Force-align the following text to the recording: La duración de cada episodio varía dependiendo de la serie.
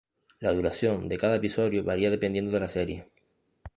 La 0.39 0.51
duración 0.51 1.07
de 1.07 1.19
cada 1.19 1.35
episodio 1.35 1.83
varía 1.83 2.09
dependiendo 2.09 2.49
de 2.51 2.59
la 2.59 2.69
serie. 2.69 3.05